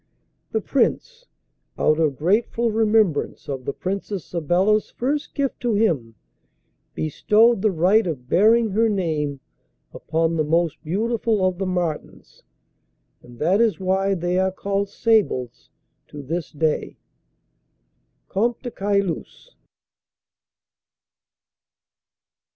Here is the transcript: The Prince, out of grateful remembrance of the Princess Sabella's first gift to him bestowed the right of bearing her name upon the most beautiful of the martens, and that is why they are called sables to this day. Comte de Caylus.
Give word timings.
The 0.51 0.61
Prince, 0.61 1.27
out 1.77 1.99
of 1.99 2.15
grateful 2.17 2.71
remembrance 2.71 3.47
of 3.47 3.65
the 3.65 3.71
Princess 3.71 4.25
Sabella's 4.25 4.89
first 4.89 5.35
gift 5.35 5.59
to 5.59 5.75
him 5.75 6.15
bestowed 6.95 7.61
the 7.61 7.69
right 7.69 8.07
of 8.07 8.27
bearing 8.27 8.71
her 8.71 8.89
name 8.89 9.41
upon 9.93 10.37
the 10.37 10.43
most 10.43 10.83
beautiful 10.83 11.45
of 11.45 11.59
the 11.59 11.67
martens, 11.67 12.41
and 13.21 13.37
that 13.37 13.61
is 13.61 13.79
why 13.79 14.15
they 14.15 14.39
are 14.39 14.51
called 14.51 14.89
sables 14.89 15.69
to 16.07 16.23
this 16.23 16.51
day. 16.51 16.97
Comte 18.27 18.63
de 18.63 18.71
Caylus. 18.71 19.53